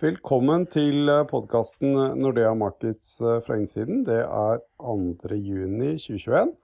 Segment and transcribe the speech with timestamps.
[0.00, 3.98] Velkommen til podkasten Nordea Markets fra innsiden.
[4.06, 6.54] Det er 2.6.2021.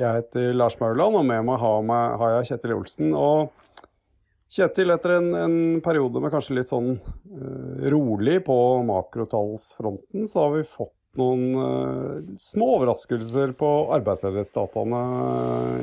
[0.00, 3.10] Jeg heter Lars Mauland, og med meg har, jeg Kjetil Olsen.
[3.12, 3.82] Og
[4.48, 8.56] Kjetil, etter en, en, periode med kanskje litt sånn uh, rolig på
[8.88, 15.00] makrotallsfronten, så har vi fått noen uh, små overraskelser på arbeidsledighetsdataene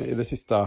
[0.06, 0.60] i det siste?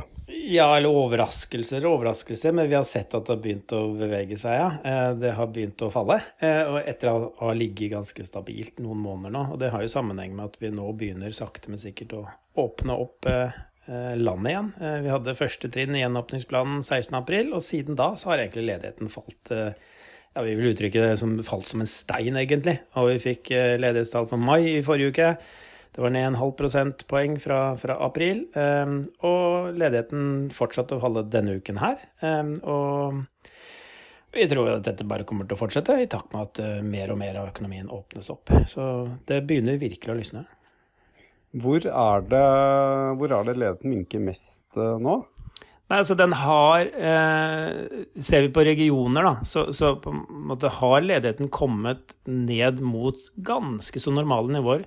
[0.50, 4.38] Ja, eller overraskelser og overraskelser, men vi har sett at det har begynt å bevege
[4.40, 4.68] seg, ja.
[4.82, 6.18] Eh, det har begynt å falle.
[6.44, 9.44] Eh, og etter å ha ligget ganske stabilt noen måneder nå.
[9.54, 12.26] Og det har jo sammenheng med at vi nå begynner sakte, men sikkert å
[12.58, 13.28] åpne opp
[13.88, 14.66] landet igjen.
[15.04, 19.52] Vi hadde første trinn i gjenåpningsplanen 16.4, og siden da så har egentlig ledigheten falt
[20.34, 22.78] ja, vi vil uttrykke det som falt som en stein, egentlig.
[22.98, 25.30] Og vi fikk eh, ledighetstall for mai i forrige uke.
[25.98, 28.44] Det var ned en halv prosentpoeng fra, fra april.
[28.54, 32.04] Um, og ledigheten fortsatte å falle denne uken her.
[32.22, 33.48] Um, og
[34.36, 37.10] vi tror at dette bare kommer til å fortsette, i takt med at uh, mer
[37.10, 38.52] og mer av økonomien åpnes opp.
[38.70, 38.84] Så
[39.26, 40.44] det begynner virkelig å lysne.
[41.58, 42.46] Hvor er det,
[43.18, 45.18] hvor er det ledigheten minker mest uh, nå?
[45.88, 50.72] Nei, altså den har eh, Ser vi på regioner, da, så, så på en måte
[50.80, 54.84] har ledigheten kommet ned mot ganske så normale nivåer.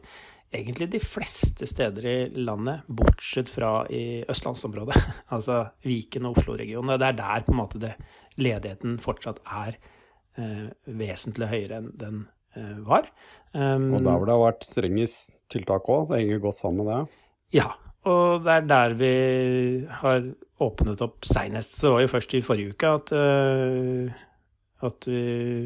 [0.52, 4.98] Egentlig de fleste steder i landet, bortsett fra i østlandsområdet.
[5.34, 7.00] Altså Viken og Oslo-regionen.
[7.00, 7.96] Det er der på en måte det,
[8.38, 9.80] ledigheten fortsatt er
[10.38, 10.68] eh,
[11.02, 12.20] vesentlig høyere enn den
[12.60, 13.10] eh, var.
[13.56, 16.92] Um, og der hvor det har vært strengest tiltak òg, det henger godt sammen med
[16.94, 17.24] det?
[17.58, 17.72] Ja,
[18.08, 19.16] og det er der vi
[20.04, 20.30] har
[20.62, 21.78] åpnet opp seinest.
[21.78, 24.24] Så det var jo først i forrige uke at, uh,
[24.88, 25.22] at vi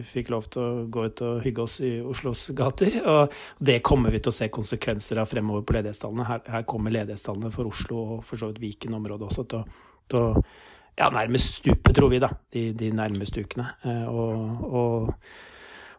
[0.09, 2.99] fikk lov til å gå ut og hygge oss i Oslos gater.
[3.03, 3.35] Og
[3.71, 6.29] det kommer vi til å se konsekvenser av fremover på ledighetstallene.
[6.29, 10.21] Her, her kommer ledighetstallene for Oslo og for så vidt Viken-området også til å, til
[10.21, 10.45] å
[10.95, 13.67] ja, nærmest stupe, tror vi, da, de, de nærmeste ukene.
[13.83, 15.53] Uh, og, og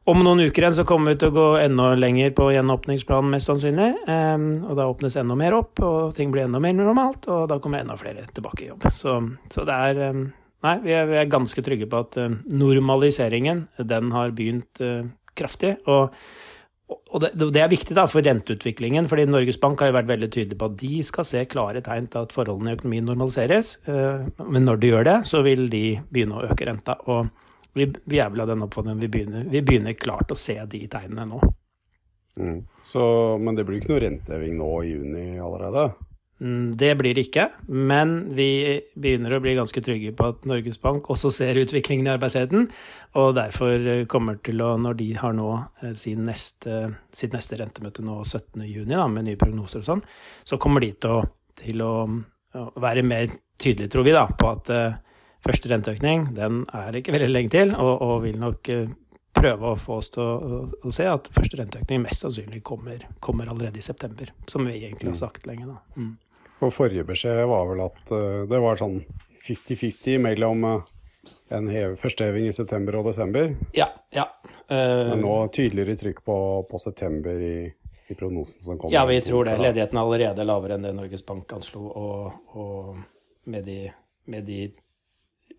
[0.07, 3.51] om noen uker igjen så kommer vi til å gå enda lenger på gjenåpningsplanen, mest
[3.51, 3.91] sannsynlig.
[4.07, 7.83] Og da åpnes enda mer opp, og ting blir enda mer normalt, og da kommer
[7.83, 8.87] enda flere tilbake i jobb.
[8.95, 9.19] Så,
[9.51, 10.03] så det er
[10.65, 12.17] Nei, vi er, vi er, ganske trygge på at
[12.49, 15.05] normaliseringen, den har begynt uh,
[15.37, 15.77] kraftig.
[15.87, 16.15] Og,
[16.89, 20.31] og det, det, er viktig da for renteutviklingen, fordi Norges Bank har jo vært veldig
[20.33, 23.77] tydelig på at de skal se klare tegn til at forholdene i økonomien normaliseres.
[23.87, 26.99] Uh, men når de gjør det, så vil de begynne å øke renta.
[27.07, 27.29] og
[27.77, 31.29] vi, vi er vel av den oppfatningen vi vi begynner klart å se de tegnene
[31.29, 31.41] nå.
[32.41, 32.67] Mm.
[32.85, 33.05] Så,
[33.41, 35.91] men det blir ikke noe renteheving nå i juni allerede?
[36.41, 38.51] Mm, det blir det ikke, men vi
[38.93, 42.67] begynner å bli ganske trygge på at Norges Bank også ser utviklingen i arbeidsledigheten,
[43.17, 45.49] og derfor kommer til å, når de har nå
[45.81, 50.05] eh, sin neste, sitt neste rentemøte nå 17.6, med nye prognoser og sånn,
[50.45, 51.25] så kommer de til å,
[51.57, 51.95] til å
[52.85, 55.01] være mer tydelige, tror vi, da, på at eh,
[55.47, 58.89] første renteøkning den er ikke veldig lenge til, og, og vil nok eh,
[59.37, 63.51] prøve å få oss til å, å, se at første renteøkning mest sannsynlig kommer, kommer,
[63.53, 65.23] allerede i september, som vi egentlig har mm.
[65.23, 65.69] sagt lenge.
[65.69, 65.79] da.
[66.01, 66.15] Mm.
[66.65, 69.01] Og forrige beskjed var vel at uh, det var sånn
[69.47, 70.93] 50-50 mellom uh,
[71.55, 73.51] en heve, førsteheving i september og desember.
[73.77, 74.29] Ja, ja.
[74.71, 76.39] Uh, Men nå tydeligere trykk på,
[76.71, 78.95] på september i, i, prognosen som kommer.
[78.97, 79.59] Ja, vi tror det.
[79.61, 83.81] Ledigheten er allerede lavere enn det Norges Bank anslo, og, og med de,
[84.33, 84.65] med de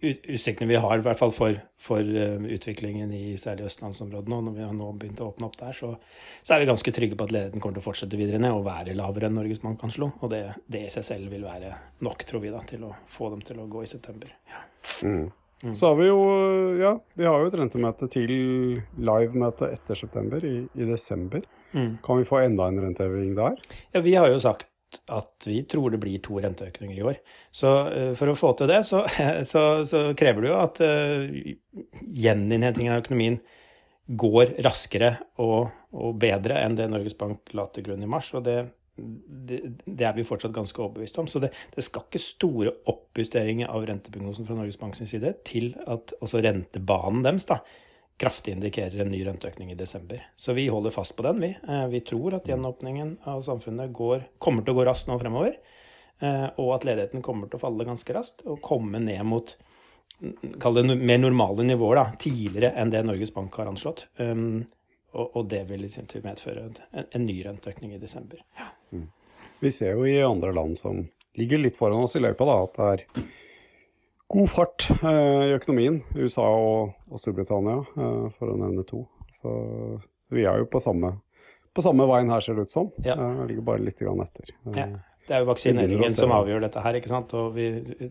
[0.02, 4.56] utsiktene vi har, i hvert fall for, for uh, utviklingen i særlig østlandsområdet nå, når
[4.58, 5.94] vi har nå begynt å åpne opp der, så,
[6.44, 8.68] så, er vi ganske trygge på at ledigheten kommer til å fortsette videre ned og
[8.68, 10.12] være lavere enn Norges Bank anslo.
[10.22, 11.74] Og det, det, i seg selv vil være
[12.06, 14.32] nok, tror vi, da, til å få dem til å gå i september.
[14.52, 14.64] Ja.
[15.08, 15.28] Mm.
[15.64, 15.74] Mm.
[15.74, 16.18] Så har vi jo
[16.78, 18.32] ja, vi har jo et rentemøte til
[19.02, 21.42] live-møte etter september, i, i desember.
[21.74, 21.98] Mm.
[22.06, 23.58] Kan vi få enda en renteheving der?
[23.96, 24.70] Ja, vi har jo sagt
[25.12, 27.20] at vi tror det blir to renteøkninger i år.
[27.52, 29.04] Så uh, for å få til det, så,
[29.52, 31.86] så, så krever det jo at uh,
[32.26, 33.40] gjeninnhentingen av økonomien
[34.08, 38.30] går raskere og, og, bedre enn det Norges Bank la til grunn i mars.
[38.38, 38.62] og det,
[38.96, 41.28] det, det er vi fortsatt ganske overbevist om.
[41.28, 46.16] Så det, det skal ikke store oppjusteringer av renteprognosen fra Norges Banks side til at
[46.22, 47.60] også rentebanen deres da,
[48.18, 50.24] kraftig indikerer en ny renteøkning i desember.
[50.36, 51.52] Så vi holder fast på den, vi.
[51.68, 55.60] Eh, vi tror at gjenåpningen av samfunnet går, kommer til å gå raskt nå fremover.
[56.20, 59.54] Eh, og at ledigheten kommer til å falle ganske raskt og komme ned mot
[60.60, 64.08] kall det mer normale nivåer da, tidligere enn det Norges Bank har anslått.
[64.18, 64.66] Um,
[65.18, 68.42] og, det vil i sin tur medføre en, en ny renteøkning i desember.
[68.58, 68.68] Ja.
[68.94, 69.08] Mm.
[69.62, 71.06] Vi ser jo i andre land som
[71.38, 73.24] ligger litt foran oss i løypa, da, at det er
[74.28, 76.02] god fart eh, i økonomien.
[76.16, 79.06] USA og, og Storbritannia, eh, for å nevne to.
[79.40, 79.52] Så
[80.34, 81.16] vi er jo på samme,
[81.76, 82.90] på samme veien her, ser det ut som.
[83.06, 83.16] Ja.
[83.16, 84.52] Eh, ligger bare litt grann etter.
[84.76, 84.88] Ja.
[85.28, 86.98] det er jo vaksineringen som avgjør dette her.
[87.00, 87.32] ikke sant?
[87.40, 87.68] Og vi,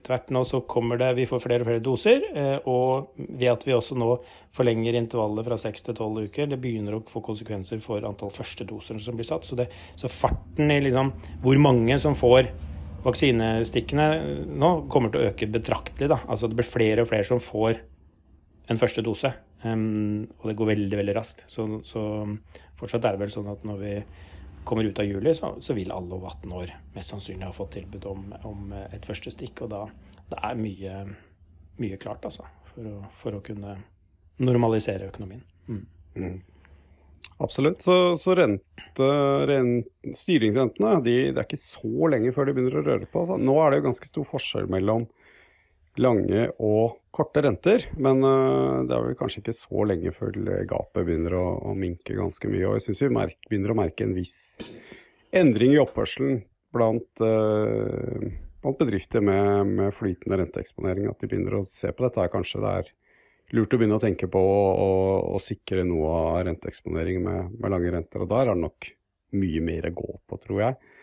[0.06, 2.24] tvert nå så kommer det Vi får flere og flere doser.
[2.32, 4.14] Eh, og ved at vi også nå
[4.56, 9.02] forlenger intervallet fra seks til tolv uker, det begynner å få konsekvenser for antall førstedoser
[9.04, 9.44] som blir satt.
[9.44, 9.68] Så, det,
[10.00, 11.12] så farten i liksom
[11.44, 12.48] hvor mange som får
[13.06, 14.06] vaksinestikkene
[14.58, 16.10] nå, kommer til å øke betraktelig.
[16.12, 16.20] da.
[16.26, 17.80] Altså det blir flere og flere som får
[18.70, 19.32] en første dose.
[19.62, 21.44] Um, og det går veldig, veldig raskt.
[21.50, 22.02] Så, så
[22.78, 23.94] fortsatt er det vel sånn at når vi
[24.66, 27.76] kommer ut av juli, så, så, vil alle over 18 år mest sannsynlig ha fått
[27.78, 29.62] tilbud om, om et første stikk.
[29.66, 29.84] Og da
[30.26, 30.94] det er mye,
[31.78, 33.76] mye klart, altså, for å, for å, kunne
[34.42, 35.44] normalisere økonomien.
[35.70, 35.84] Mm.
[36.16, 36.40] Mm.
[37.42, 37.82] Absolutt.
[37.84, 39.10] Så, så rente,
[39.50, 43.26] rent, styringsrentene de, det er ikke så lenge før de begynner å røre på.
[43.28, 45.04] Så Nå er det jo ganske stor forskjell mellom
[46.00, 47.86] lange og korte renter.
[48.00, 50.36] Men uh, det er vel kanskje ikke så lenge før
[50.68, 52.64] gapet begynner å, å minke ganske mye.
[52.68, 54.38] Og jeg syns vi merk, begynner å merke en viss
[55.36, 56.40] endring i oppførselen
[56.76, 58.28] blant, uh,
[58.64, 61.10] blant bedrifter med, med, flytende renteeksponering.
[61.10, 62.32] At de begynner å se på dette her.
[62.32, 62.94] Kanskje det er
[63.54, 64.90] lurt å begynne å tenke på å, å,
[65.36, 68.24] å sikre noe av renteeksponering med, med, lange renter.
[68.24, 68.88] Og der er det nok
[69.36, 70.94] mye mer å gå på, tror jeg.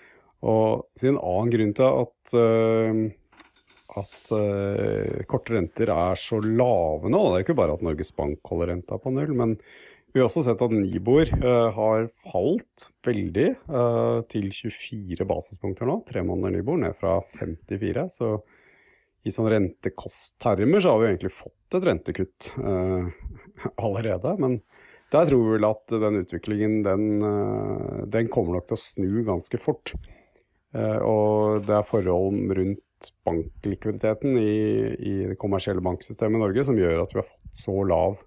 [0.43, 3.03] Og en annen grunn til at uh,
[3.93, 7.23] at uh, korte renter er så lave nå.
[7.29, 9.55] Det er ikke bare at Norges Bank holder renta på null, men
[10.13, 13.47] vi har også sett at Nibor uh, har falt veldig
[14.33, 16.01] til 24 basispunkter nå.
[16.09, 18.07] Tre måneder Nibor, ned fra 54.
[18.17, 18.33] Så
[19.23, 22.49] i sånn rentekosttermer så har vi egentlig fått et rentekutt
[23.85, 24.33] allerede.
[24.41, 24.57] Men
[25.13, 27.05] der tror vi vel at den utviklingen den,
[28.11, 29.93] den kommer nok til å snu ganske fort.
[30.73, 34.53] og det er forhold rundt banklikviditeten i,
[34.97, 38.21] i, det kommersielle banksystemet i Norge som gjør at vi har fått så lav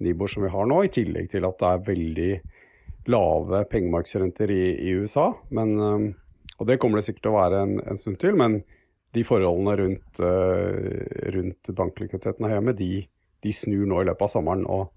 [0.00, 2.30] Nibor som vi har nå, i tillegg til at det er veldig
[3.10, 5.26] lave pengemarkedsrenter i, i, USA.
[5.52, 6.06] Men, um,
[6.56, 8.62] og det kommer det sikkert til å være en, en stund til, men
[9.16, 13.04] de forholdene rundt, uh, rundt banklikviditeten her hjemme, de,
[13.42, 14.66] de, snur nå i løpet av sommeren.
[14.66, 14.90] og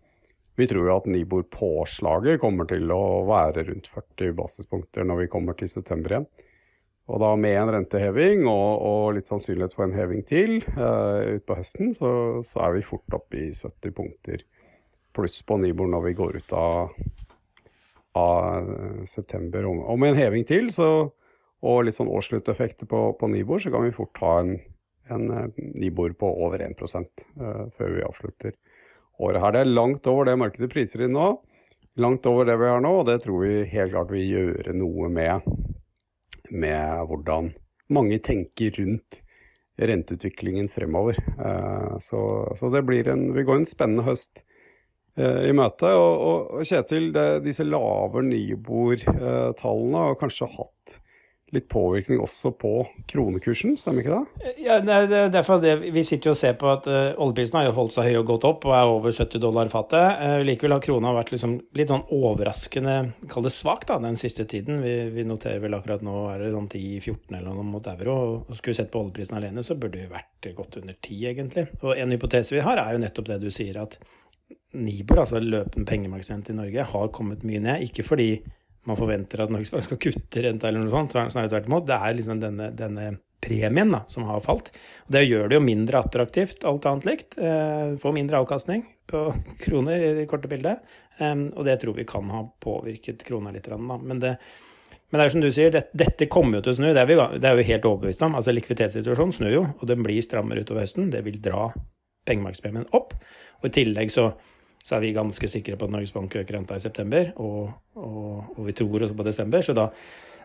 [0.55, 5.57] vi tror jo at Nibor-påslaget kommer til å være rundt 40 basispunkter når vi kommer
[5.57, 6.27] til september igjen.
[7.09, 11.57] Og da med en renteheving og, og litt sannsynlighet for en heving til uh, utpå
[11.57, 12.11] høsten, så,
[12.47, 14.45] så, er vi fort oppe i 70 punkter
[15.13, 16.93] pluss på Nibor når vi går ut av,
[18.17, 18.71] av
[19.09, 19.67] september.
[19.67, 21.09] Og med en heving til så,
[21.63, 24.57] og litt sånn årsslutteffekter på, på Nibor, så kan vi fort ha en,
[25.13, 28.55] en eh, Nibor på over 1 uh, eh, før vi avslutter
[29.23, 29.55] året her.
[29.55, 31.31] Det er langt over det markedet priser inn nå.
[32.03, 35.11] Langt over det vi har nå, og det tror vi helt klart vil gjøre noe
[35.13, 35.51] med
[36.53, 37.53] med hvordan
[37.93, 39.21] mange tenker rundt
[39.79, 41.17] renteutviklingen fremover.
[41.17, 42.19] Eh, så,
[42.59, 44.43] så det blir en, vi går en spennende høst
[45.13, 45.91] i møte.
[45.93, 50.95] Og, og Kjetil, det, disse lave Nibor-tallene har kanskje hatt
[51.53, 52.71] litt påvirkning også på
[53.09, 54.53] kronekursen, stemmer ikke det?
[54.63, 57.67] Ja, det er derfor det, Vi sitter jo og ser på at uh, oljeprisen har
[57.67, 60.23] jo holdt seg høy og gått opp og er over 70 dollar fatet.
[60.23, 62.97] Uh, likevel har krona vært liksom litt sånn overraskende,
[63.31, 64.81] kall det svak, da, den siste tiden.
[64.83, 68.17] Vi, vi, noterer vel akkurat nå er det sånn 10-14 eller noe mot euro.
[68.41, 71.67] og Skulle vi sett på oljeprisen alene, så burde vi vært godt under 10, egentlig.
[71.83, 73.99] Og en hypotese vi har, er jo nettopp det du sier, at
[74.73, 77.85] Nibor, altså løpende pengemarkedsrente i Norge, har kommet mye ned.
[77.85, 78.41] Ikke fordi
[78.89, 81.13] man forventer at Norges Bank skal kutte renta eller noe sånt.
[81.15, 81.85] Snarere tvert imot.
[81.87, 83.13] Det er liksom denne, denne
[83.43, 84.71] premien da, som har falt.
[85.05, 87.37] Og det gjør det jo mindre attraktivt, alt annet likt.
[87.37, 89.25] Eh, får mindre avkastning på
[89.63, 90.83] kroner i det korte bildet.
[91.19, 93.67] Um, og det tror vi kan ha påvirket krona litt.
[93.69, 93.77] Da.
[93.77, 94.33] Men, det,
[95.11, 96.89] men det er som du sier, det, dette kommer jo til å snu.
[96.89, 98.39] Det er vi det er jo helt overbevist om.
[98.39, 101.11] Altså Likviditetssituasjonen snur jo, og den blir strammere utover høsten.
[101.13, 101.69] Det vil dra
[102.27, 103.13] pengemarkedspremien opp.
[103.61, 104.31] Og i tillegg så
[104.83, 108.53] så er vi ganske sikre på at Norges Bank øker renta i september, og, og,
[108.57, 109.63] og, vi tror også på desember.
[109.63, 109.89] Så da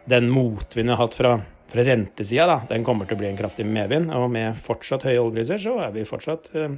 [0.09, 1.33] den motvinden vi har hatt fra,
[1.69, 4.13] fra rentesida, den kommer til å bli en kraftig medvind.
[4.15, 6.71] Og med fortsatt høye oljepriser, så er vi fortsatt uh,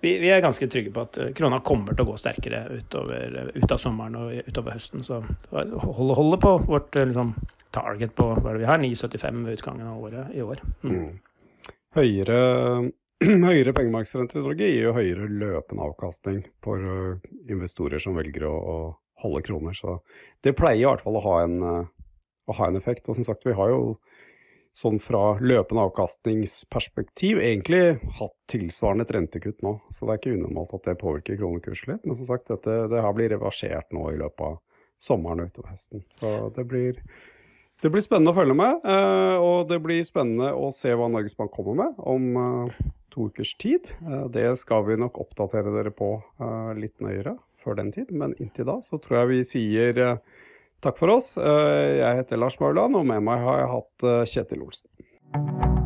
[0.00, 3.34] vi, vi, er ganske trygge på at eh, krona kommer til å gå sterkere utover,
[3.52, 5.04] ut av sommeren og utover høsten.
[5.04, 5.18] Så
[5.50, 7.34] holde, holde på vårt eh, liksom,
[7.74, 10.62] target på hva vi har, 9,75 ved utgangen av året i år.
[10.80, 10.94] Mm.
[10.94, 11.74] Mm.
[11.98, 12.40] Høyere
[13.50, 18.54] høyere pengemarkedsrenter i Norge gir jo høyere løpende avkastning for uh, investorer som velger å,
[18.56, 18.76] å,
[19.20, 19.76] holde kroner.
[19.76, 19.98] Så
[20.40, 22.14] det pleier i hvert fall å ha, en, uh,
[22.48, 23.04] å ha en effekt.
[23.08, 23.82] Og som sagt, vi har jo
[24.80, 29.74] sånn fra løpende avkastningsperspektiv egentlig hatt tilsvarende et rentekutt nå.
[29.92, 32.06] Så det er ikke unormalt at det påvirker kronekursen litt.
[32.08, 34.56] Men som sagt, dette, det her blir reversert nå i løpet av
[35.00, 36.06] sommeren og utover høsten.
[36.16, 37.04] Så det blir
[37.80, 41.36] det blir spennende å følge med, uh, og det blir spennende å se hva Norges
[41.38, 42.72] Bank kommer med om
[43.10, 43.80] to ukers tid.
[44.02, 48.36] Eh, det skal vi nok oppdatere dere på eh, litt nøyere før den tid, men
[48.40, 50.22] inntil da så tror jeg vi sier eh,
[50.80, 51.34] Takk for oss.
[51.36, 55.79] Jeg heter Lars Mauland, og med meg har jeg hatt Kjetil Olsen.